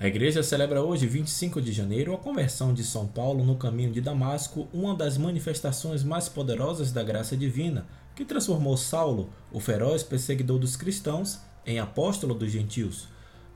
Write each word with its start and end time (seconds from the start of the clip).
A 0.00 0.08
igreja 0.08 0.42
celebra 0.42 0.82
hoje, 0.82 1.06
25 1.06 1.60
de 1.60 1.72
janeiro, 1.72 2.14
a 2.14 2.16
conversão 2.16 2.72
de 2.72 2.82
São 2.82 3.06
Paulo 3.06 3.44
no 3.44 3.56
caminho 3.56 3.92
de 3.92 4.00
Damasco, 4.00 4.66
uma 4.72 4.94
das 4.94 5.18
manifestações 5.18 6.02
mais 6.02 6.26
poderosas 6.26 6.90
da 6.90 7.02
graça 7.02 7.36
divina, 7.36 7.86
que 8.16 8.24
transformou 8.24 8.78
Saulo, 8.78 9.28
o 9.52 9.60
feroz 9.60 10.02
perseguidor 10.02 10.58
dos 10.58 10.74
cristãos, 10.74 11.40
em 11.66 11.78
apóstolo 11.78 12.32
dos 12.32 12.50
gentios. 12.50 13.08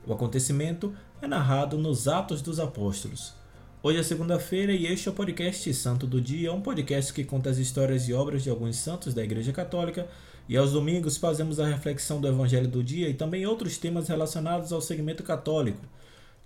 O 0.05 0.13
acontecimento 0.13 0.93
é 1.19 1.25
narrado 1.25 1.79
nos 1.79 2.07
Atos 2.07 2.43
dos 2.43 2.59
Apóstolos. 2.59 3.33
Hoje 3.81 3.97
é 3.97 4.03
segunda-feira 4.03 4.71
e 4.71 4.85
este 4.85 5.07
é 5.07 5.11
o 5.11 5.15
podcast 5.15 5.73
Santo 5.73 6.05
do 6.05 6.21
Dia, 6.21 6.53
um 6.53 6.61
podcast 6.61 7.11
que 7.11 7.23
conta 7.23 7.49
as 7.49 7.57
histórias 7.57 8.07
e 8.07 8.13
obras 8.13 8.43
de 8.43 8.51
alguns 8.51 8.75
santos 8.75 9.15
da 9.15 9.23
Igreja 9.23 9.51
Católica, 9.51 10.07
e 10.47 10.55
aos 10.55 10.73
domingos 10.73 11.17
fazemos 11.17 11.59
a 11.59 11.65
reflexão 11.65 12.21
do 12.21 12.27
Evangelho 12.27 12.67
do 12.67 12.83
Dia 12.83 13.09
e 13.09 13.15
também 13.15 13.47
outros 13.47 13.79
temas 13.79 14.09
relacionados 14.09 14.71
ao 14.71 14.79
segmento 14.79 15.23
católico. 15.23 15.81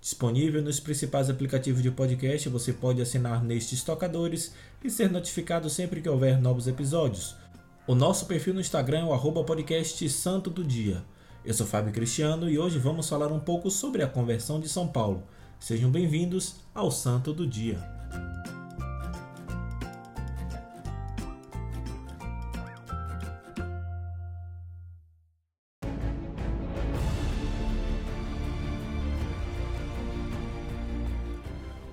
Disponível 0.00 0.62
nos 0.62 0.80
principais 0.80 1.28
aplicativos 1.28 1.82
de 1.82 1.90
podcast, 1.90 2.48
você 2.48 2.72
pode 2.72 3.02
assinar 3.02 3.44
nestes 3.44 3.84
tocadores 3.84 4.54
e 4.82 4.88
ser 4.88 5.10
notificado 5.10 5.68
sempre 5.68 6.00
que 6.00 6.08
houver 6.08 6.40
novos 6.40 6.66
episódios. 6.66 7.36
O 7.86 7.94
nosso 7.94 8.24
perfil 8.24 8.54
no 8.54 8.60
Instagram 8.60 9.00
é 9.00 9.04
o 9.04 9.44
podcast 9.44 10.08
Santo 10.08 10.48
do 10.48 10.64
Dia. 10.64 11.04
Eu 11.44 11.52
sou 11.52 11.66
Fábio 11.66 11.92
Cristiano 11.92 12.48
e 12.48 12.58
hoje 12.58 12.78
vamos 12.78 13.08
falar 13.08 13.30
um 13.30 13.40
pouco 13.40 13.70
sobre 13.70 14.02
a 14.02 14.06
conversão 14.06 14.58
de 14.58 14.68
São 14.68 14.88
Paulo. 14.88 15.22
Sejam 15.58 15.90
bem-vindos 15.90 16.56
ao 16.74 16.90
Santo 16.90 17.34
do 17.34 17.46
Dia. 17.46 17.99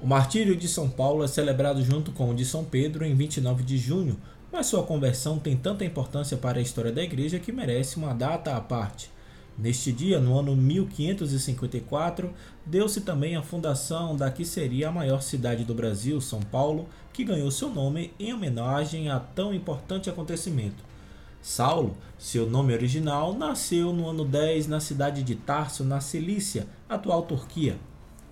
O 0.07 0.09
martírio 0.09 0.55
de 0.55 0.69
São 0.69 0.87
Paulo 0.87 1.21
é 1.21 1.27
celebrado 1.27 1.83
junto 1.83 2.13
com 2.13 2.29
o 2.29 2.33
de 2.33 2.45
São 2.45 2.63
Pedro 2.63 3.03
em 3.03 3.13
29 3.13 3.61
de 3.61 3.77
junho, 3.77 4.17
mas 4.49 4.67
sua 4.67 4.81
conversão 4.81 5.37
tem 5.37 5.57
tanta 5.57 5.83
importância 5.83 6.37
para 6.37 6.59
a 6.59 6.61
história 6.61 6.93
da 6.93 7.03
igreja 7.03 7.39
que 7.39 7.51
merece 7.51 7.97
uma 7.97 8.13
data 8.13 8.55
à 8.55 8.61
parte. 8.61 9.11
Neste 9.57 9.91
dia, 9.91 10.17
no 10.17 10.39
ano 10.39 10.55
1554, 10.55 12.33
deu-se 12.65 13.01
também 13.01 13.35
a 13.35 13.43
fundação 13.43 14.15
da 14.15 14.31
que 14.31 14.45
seria 14.45 14.87
a 14.87 14.93
maior 14.93 15.21
cidade 15.21 15.65
do 15.65 15.75
Brasil, 15.75 16.21
São 16.21 16.39
Paulo, 16.39 16.87
que 17.11 17.25
ganhou 17.25 17.51
seu 17.51 17.67
nome 17.67 18.13
em 18.17 18.33
homenagem 18.33 19.09
a 19.09 19.19
tão 19.19 19.53
importante 19.53 20.09
acontecimento. 20.09 20.85
Saulo, 21.41 21.97
seu 22.17 22.49
nome 22.49 22.71
original, 22.71 23.33
nasceu 23.33 23.91
no 23.91 24.07
ano 24.07 24.23
10 24.23 24.67
na 24.67 24.79
cidade 24.79 25.21
de 25.21 25.35
Tarso, 25.35 25.83
na 25.83 25.99
Cilícia, 25.99 26.65
atual 26.87 27.23
Turquia. 27.23 27.77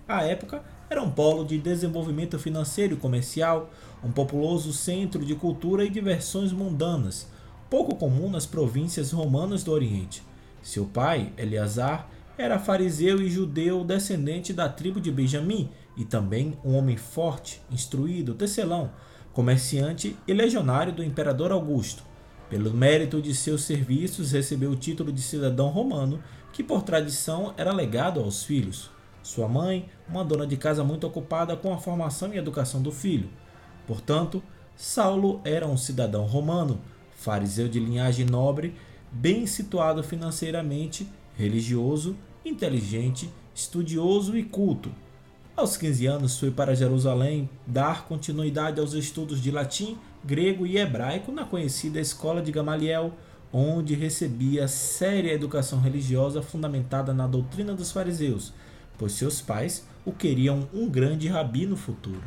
À 0.07 0.23
época, 0.23 0.63
era 0.89 1.01
um 1.01 1.09
polo 1.09 1.43
de 1.43 1.57
desenvolvimento 1.57 2.37
financeiro 2.37 2.93
e 2.93 2.97
comercial, 2.97 3.71
um 4.03 4.11
populoso 4.11 4.71
centro 4.71 5.25
de 5.25 5.35
cultura 5.35 5.83
e 5.83 5.89
diversões 5.89 6.51
mundanas, 6.51 7.27
pouco 7.69 7.95
comum 7.95 8.29
nas 8.29 8.45
províncias 8.45 9.11
romanas 9.11 9.63
do 9.63 9.71
Oriente. 9.71 10.23
Seu 10.61 10.85
pai, 10.85 11.33
Eleazar, 11.37 12.09
era 12.37 12.59
fariseu 12.59 13.21
e 13.21 13.29
judeu 13.29 13.83
descendente 13.83 14.51
da 14.51 14.67
tribo 14.67 14.99
de 14.99 15.11
Benjamim 15.11 15.69
e 15.95 16.03
também 16.03 16.57
um 16.63 16.75
homem 16.75 16.97
forte, 16.97 17.61
instruído, 17.71 18.33
tecelão, 18.33 18.91
comerciante 19.33 20.15
e 20.27 20.33
legionário 20.33 20.93
do 20.93 21.03
imperador 21.03 21.51
Augusto. 21.51 22.03
Pelo 22.49 22.73
mérito 22.73 23.21
de 23.21 23.33
seus 23.33 23.63
serviços, 23.63 24.31
recebeu 24.31 24.71
o 24.71 24.75
título 24.75 25.11
de 25.11 25.21
cidadão 25.21 25.69
romano, 25.69 26.21
que 26.53 26.63
por 26.63 26.83
tradição 26.83 27.53
era 27.57 27.73
legado 27.73 28.19
aos 28.19 28.43
filhos. 28.43 28.94
Sua 29.25 29.47
mãe, 29.47 29.89
uma 30.07 30.23
dona 30.23 30.45
de 30.45 30.55
casa 30.55 30.83
muito 30.83 31.07
ocupada 31.07 31.57
com 31.57 31.73
a 31.73 31.79
formação 31.79 32.31
e 32.31 32.37
educação 32.37 32.79
do 32.79 32.91
filho. 32.91 33.27
Portanto, 33.87 34.41
Saulo 34.75 35.41
era 35.43 35.65
um 35.65 35.75
cidadão 35.75 36.27
romano, 36.27 36.79
fariseu 37.15 37.67
de 37.67 37.79
linhagem 37.79 38.23
nobre, 38.23 38.75
bem 39.11 39.47
situado 39.47 40.03
financeiramente, 40.03 41.07
religioso, 41.35 42.15
inteligente, 42.45 43.27
estudioso 43.55 44.37
e 44.37 44.43
culto. 44.43 44.91
Aos 45.57 45.75
15 45.75 46.05
anos 46.05 46.37
foi 46.37 46.51
para 46.51 46.75
Jerusalém 46.75 47.49
dar 47.65 48.05
continuidade 48.05 48.79
aos 48.79 48.93
estudos 48.93 49.41
de 49.41 49.49
latim, 49.49 49.97
grego 50.23 50.67
e 50.67 50.77
hebraico 50.77 51.31
na 51.31 51.45
conhecida 51.45 51.99
escola 51.99 52.43
de 52.43 52.51
Gamaliel, 52.51 53.11
onde 53.51 53.95
recebia 53.95 54.67
séria 54.67 55.33
educação 55.33 55.81
religiosa 55.81 56.43
fundamentada 56.43 57.11
na 57.11 57.25
doutrina 57.25 57.73
dos 57.73 57.91
fariseus 57.91 58.53
pois 58.97 59.13
seus 59.13 59.41
pais 59.41 59.85
o 60.05 60.11
queriam 60.11 60.67
um 60.73 60.89
grande 60.89 61.27
rabi 61.27 61.65
no 61.65 61.75
futuro. 61.75 62.23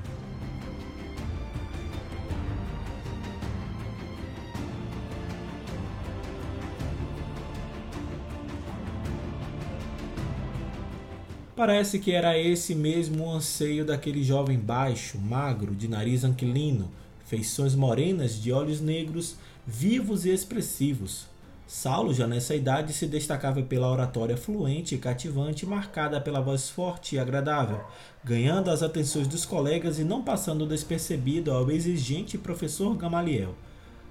Parece 11.59 11.99
que 11.99 12.13
era 12.13 12.39
esse 12.39 12.73
mesmo 12.73 13.25
o 13.25 13.33
anseio 13.33 13.85
daquele 13.85 14.23
jovem 14.23 14.57
baixo, 14.57 15.19
magro, 15.19 15.75
de 15.75 15.89
nariz 15.89 16.23
anquilino, 16.23 16.89
feições 17.27 17.75
morenas, 17.75 18.41
de 18.41 18.53
olhos 18.53 18.81
negros, 18.81 19.35
vivos 19.67 20.25
e 20.25 20.31
expressivos, 20.31 21.27
Saulo, 21.69 22.15
já 22.15 22.27
nessa 22.27 22.55
idade, 22.55 22.95
se 22.95 23.07
destacava 23.07 23.61
pela 23.61 23.93
oratória 23.93 24.39
fluente 24.39 24.95
e 24.95 24.99
cativante, 24.99 25.67
marcada 25.67 26.19
pela 26.19 26.41
voz 26.41 26.71
forte 26.71 27.15
e 27.15 27.19
agradável, 27.19 27.79
ganhando 28.25 28.71
as 28.71 28.83
atenções 28.83 29.29
dos 29.29 29.45
colegas 29.45 29.99
e 29.99 30.03
não 30.03 30.23
passando 30.23 30.67
despercebido 30.67 31.53
ao 31.53 31.71
exigente 31.71 32.39
professor 32.39 32.97
Gamaliel. 32.97 33.55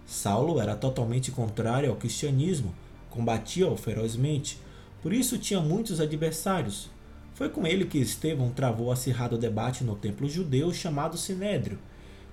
Saulo 0.06 0.62
era 0.62 0.76
totalmente 0.76 1.32
contrário 1.32 1.90
ao 1.90 1.96
cristianismo, 1.96 2.76
combatia-o 3.10 3.76
ferozmente, 3.76 4.60
por 5.02 5.12
isso 5.12 5.40
tinha 5.40 5.60
muitos 5.60 6.00
adversários. 6.00 6.92
Foi 7.34 7.50
com 7.50 7.66
ele 7.66 7.86
que 7.86 7.98
Estevão 7.98 8.52
travou 8.52 8.92
acirrado 8.92 9.36
debate 9.36 9.84
no 9.84 9.96
templo 9.96 10.30
judeu 10.30 10.72
chamado 10.72 11.18
Sinédrio. 11.18 11.80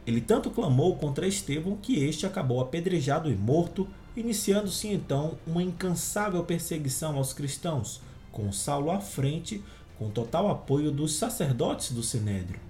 Ele 0.06 0.20
tanto 0.20 0.50
clamou 0.50 0.96
contra 0.96 1.26
Estevão 1.26 1.78
que 1.80 2.04
este 2.04 2.26
acabou 2.26 2.60
apedrejado 2.60 3.30
e 3.30 3.34
morto 3.34 3.88
iniciando-se 4.16 4.88
então 4.88 5.38
uma 5.46 5.62
incansável 5.62 6.42
perseguição 6.44 7.16
aos 7.16 7.32
cristãos, 7.32 8.00
com 8.30 8.50
Saulo 8.52 8.90
à 8.90 9.00
frente, 9.00 9.62
com 9.98 10.10
total 10.10 10.50
apoio 10.50 10.90
dos 10.90 11.16
sacerdotes 11.16 11.92
do 11.92 12.02
Sinédrio. 12.02 12.60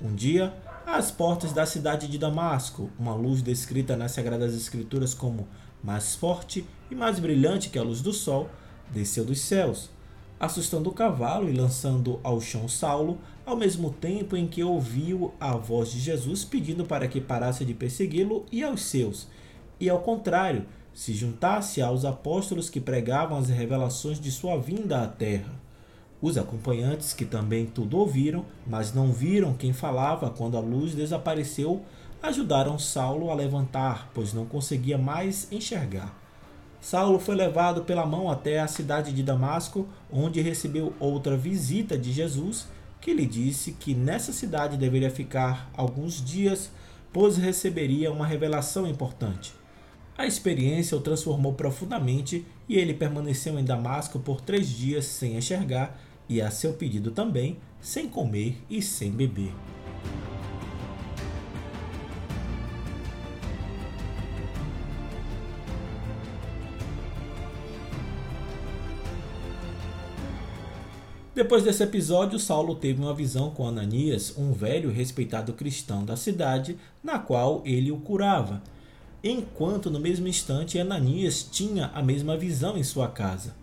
Um 0.00 0.14
dia, 0.14 0.52
às 0.86 1.10
portas 1.10 1.52
da 1.52 1.64
cidade 1.64 2.08
de 2.08 2.18
Damasco, 2.18 2.90
uma 2.98 3.14
luz 3.14 3.40
descrita 3.40 3.96
nas 3.96 4.12
Sagradas 4.12 4.54
Escrituras 4.54 5.14
como 5.14 5.46
mais 5.82 6.14
forte 6.14 6.64
e 6.90 6.94
mais 6.94 7.18
brilhante 7.18 7.70
que 7.70 7.78
a 7.78 7.82
luz 7.82 8.00
do 8.00 8.12
sol, 8.12 8.48
desceu 8.90 9.24
dos 9.24 9.40
céus, 9.40 9.90
assustando 10.38 10.90
o 10.90 10.92
cavalo 10.92 11.48
e 11.48 11.52
lançando 11.52 12.18
ao 12.22 12.40
chão 12.40 12.68
Saulo, 12.68 13.18
ao 13.46 13.56
mesmo 13.56 13.90
tempo 13.92 14.36
em 14.36 14.46
que 14.46 14.62
ouviu 14.62 15.32
a 15.38 15.56
voz 15.56 15.92
de 15.92 16.00
Jesus 16.00 16.44
pedindo 16.44 16.84
para 16.84 17.06
que 17.06 17.20
parasse 17.20 17.64
de 17.64 17.74
persegui-lo 17.74 18.44
e 18.50 18.62
aos 18.62 18.82
seus, 18.82 19.28
e 19.78 19.88
ao 19.88 20.00
contrário, 20.00 20.66
se 20.94 21.14
juntasse 21.14 21.80
aos 21.80 22.04
apóstolos 22.04 22.68
que 22.68 22.80
pregavam 22.80 23.38
as 23.38 23.48
revelações 23.48 24.20
de 24.20 24.30
sua 24.30 24.58
vinda 24.58 25.02
à 25.02 25.06
terra. 25.06 25.52
Os 26.20 26.38
acompanhantes, 26.38 27.12
que 27.12 27.24
também 27.24 27.66
tudo 27.66 27.98
ouviram, 27.98 28.44
mas 28.66 28.92
não 28.92 29.12
viram 29.12 29.54
quem 29.54 29.72
falava 29.72 30.30
quando 30.30 30.56
a 30.56 30.60
luz 30.60 30.94
desapareceu, 30.94 31.82
ajudaram 32.22 32.78
Saulo 32.78 33.30
a 33.30 33.34
levantar, 33.34 34.10
pois 34.14 34.32
não 34.32 34.46
conseguia 34.46 34.96
mais 34.96 35.50
enxergar. 35.50 36.16
Saulo 36.80 37.18
foi 37.18 37.34
levado 37.34 37.82
pela 37.82 38.06
mão 38.06 38.30
até 38.30 38.60
a 38.60 38.68
cidade 38.68 39.12
de 39.12 39.22
Damasco, 39.22 39.88
onde 40.12 40.40
recebeu 40.40 40.92
outra 41.00 41.36
visita 41.36 41.98
de 41.98 42.12
Jesus, 42.12 42.68
que 43.00 43.12
lhe 43.12 43.26
disse 43.26 43.72
que 43.72 43.94
nessa 43.94 44.32
cidade 44.32 44.76
deveria 44.76 45.10
ficar 45.10 45.70
alguns 45.76 46.24
dias, 46.24 46.70
pois 47.12 47.36
receberia 47.36 48.12
uma 48.12 48.26
revelação 48.26 48.86
importante. 48.86 49.54
A 50.16 50.26
experiência 50.26 50.96
o 50.96 51.00
transformou 51.00 51.54
profundamente 51.54 52.44
e 52.68 52.76
ele 52.76 52.92
permaneceu 52.92 53.58
em 53.58 53.64
Damasco 53.64 54.18
por 54.18 54.40
três 54.42 54.68
dias 54.68 55.06
sem 55.06 55.36
enxergar 55.36 55.98
e, 56.28 56.40
a 56.40 56.50
seu 56.50 56.74
pedido 56.74 57.10
também, 57.10 57.58
sem 57.80 58.08
comer 58.08 58.58
e 58.68 58.82
sem 58.82 59.10
beber. 59.10 59.54
Depois 71.34 71.64
desse 71.64 71.82
episódio, 71.82 72.38
Saulo 72.38 72.74
teve 72.74 73.00
uma 73.00 73.14
visão 73.14 73.50
com 73.50 73.66
Ananias, 73.66 74.36
um 74.36 74.52
velho 74.52 74.90
respeitado 74.90 75.54
cristão 75.54 76.04
da 76.04 76.14
cidade, 76.14 76.78
na 77.02 77.18
qual 77.18 77.62
ele 77.64 77.90
o 77.90 77.96
curava 77.96 78.62
enquanto 79.22 79.90
no 79.90 80.00
mesmo 80.00 80.26
instante 80.26 80.78
Ananias 80.78 81.42
tinha 81.42 81.90
a 81.94 82.02
mesma 82.02 82.36
visão 82.36 82.76
em 82.76 82.82
sua 82.82 83.08
casa. 83.08 83.54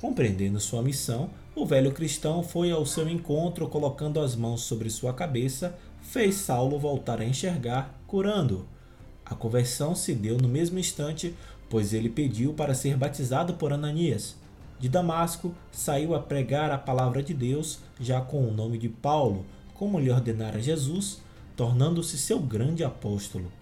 Compreendendo 0.00 0.58
sua 0.58 0.82
missão, 0.82 1.30
o 1.54 1.66
velho 1.66 1.92
cristão 1.92 2.42
foi 2.42 2.70
ao 2.70 2.86
seu 2.86 3.08
encontro 3.08 3.68
colocando 3.68 4.20
as 4.20 4.34
mãos 4.34 4.62
sobre 4.62 4.88
sua 4.88 5.12
cabeça, 5.12 5.78
fez 6.00 6.36
Saulo 6.36 6.78
voltar 6.78 7.20
a 7.20 7.24
enxergar, 7.24 8.00
curando-o. 8.06 8.66
A 9.24 9.34
conversão 9.34 9.94
se 9.94 10.14
deu 10.14 10.38
no 10.38 10.48
mesmo 10.48 10.78
instante, 10.78 11.34
pois 11.68 11.92
ele 11.92 12.08
pediu 12.08 12.52
para 12.54 12.74
ser 12.74 12.96
batizado 12.96 13.54
por 13.54 13.72
Ananias. 13.72 14.36
De 14.80 14.88
Damasco, 14.88 15.54
saiu 15.70 16.14
a 16.14 16.18
pregar 16.18 16.72
a 16.72 16.78
palavra 16.78 17.22
de 17.22 17.32
Deus, 17.32 17.78
já 18.00 18.20
com 18.20 18.48
o 18.48 18.52
nome 18.52 18.78
de 18.78 18.88
Paulo, 18.88 19.46
como 19.74 20.00
lhe 20.00 20.10
ordenara 20.10 20.60
Jesus, 20.60 21.20
tornando-se 21.56 22.18
seu 22.18 22.40
grande 22.40 22.82
apóstolo. 22.82 23.52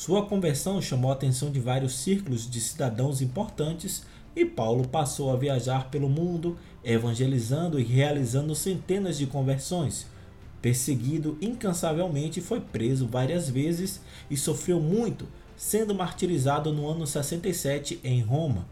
Sua 0.00 0.24
conversão 0.24 0.80
chamou 0.80 1.10
a 1.10 1.14
atenção 1.14 1.50
de 1.50 1.58
vários 1.58 1.96
círculos 1.96 2.48
de 2.48 2.60
cidadãos 2.60 3.20
importantes 3.20 4.06
e 4.36 4.44
Paulo 4.44 4.86
passou 4.86 5.32
a 5.32 5.36
viajar 5.36 5.90
pelo 5.90 6.08
mundo, 6.08 6.56
evangelizando 6.84 7.80
e 7.80 7.82
realizando 7.82 8.54
centenas 8.54 9.18
de 9.18 9.26
conversões. 9.26 10.06
Perseguido 10.62 11.36
incansavelmente, 11.40 12.40
foi 12.40 12.60
preso 12.60 13.08
várias 13.08 13.50
vezes 13.50 14.00
e 14.30 14.36
sofreu 14.36 14.80
muito, 14.80 15.26
sendo 15.56 15.96
martirizado 15.96 16.72
no 16.72 16.86
ano 16.86 17.04
67 17.04 17.98
em 18.04 18.22
Roma. 18.22 18.68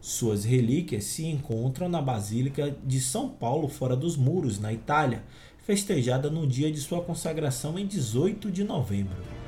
Suas 0.00 0.44
relíquias 0.44 1.04
se 1.04 1.26
encontram 1.26 1.90
na 1.90 2.00
Basílica 2.00 2.74
de 2.82 3.02
São 3.02 3.28
Paulo, 3.28 3.68
fora 3.68 3.94
dos 3.94 4.16
muros, 4.16 4.58
na 4.58 4.72
Itália, 4.72 5.24
festejada 5.58 6.30
no 6.30 6.46
dia 6.46 6.72
de 6.72 6.80
sua 6.80 7.02
consagração 7.02 7.78
em 7.78 7.86
18 7.86 8.50
de 8.50 8.64
novembro. 8.64 9.39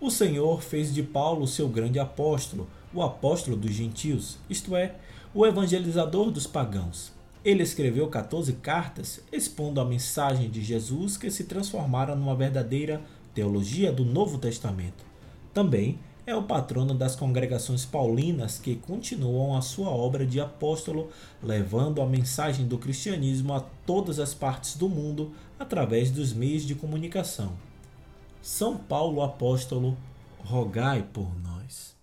O 0.00 0.12
Senhor 0.12 0.62
fez 0.62 0.94
de 0.94 1.02
Paulo 1.02 1.44
seu 1.48 1.68
grande 1.68 1.98
apóstolo, 1.98 2.68
o 2.94 3.02
apóstolo 3.02 3.56
dos 3.56 3.72
gentios, 3.72 4.38
isto 4.48 4.76
é, 4.76 4.94
o 5.34 5.44
evangelizador 5.44 6.30
dos 6.30 6.46
pagãos. 6.46 7.10
Ele 7.44 7.64
escreveu 7.64 8.06
14 8.06 8.52
cartas 8.52 9.20
expondo 9.32 9.80
a 9.80 9.84
mensagem 9.84 10.48
de 10.48 10.62
Jesus 10.62 11.16
que 11.16 11.28
se 11.32 11.44
transformaram 11.44 12.14
numa 12.14 12.36
verdadeira 12.36 13.00
teologia 13.34 13.92
do 13.92 14.04
Novo 14.04 14.38
Testamento. 14.38 15.04
Também 15.52 15.98
é 16.24 16.36
o 16.36 16.44
patrono 16.44 16.94
das 16.94 17.16
congregações 17.16 17.84
paulinas 17.84 18.56
que 18.56 18.76
continuam 18.76 19.56
a 19.56 19.62
sua 19.62 19.88
obra 19.88 20.24
de 20.24 20.38
apóstolo, 20.38 21.08
levando 21.42 22.00
a 22.00 22.06
mensagem 22.06 22.68
do 22.68 22.78
cristianismo 22.78 23.52
a 23.52 23.60
todas 23.84 24.20
as 24.20 24.32
partes 24.32 24.76
do 24.76 24.88
mundo 24.88 25.32
através 25.58 26.08
dos 26.08 26.32
meios 26.32 26.62
de 26.62 26.76
comunicação. 26.76 27.52
São 28.40 28.76
Paulo 28.76 29.22
apóstolo, 29.22 29.96
rogai 30.44 31.02
por 31.02 31.38
nós. 31.40 31.97